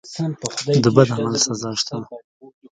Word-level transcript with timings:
د 0.83 0.85
بد 0.95 1.09
عمل 1.15 1.33
سزا 1.45 1.71
شته. 1.79 1.95